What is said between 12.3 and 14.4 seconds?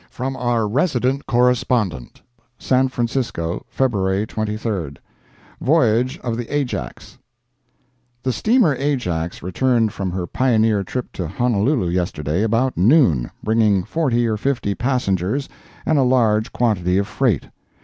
about noon, bringing forty or